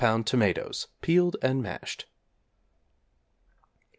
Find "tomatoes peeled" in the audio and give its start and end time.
0.25-1.35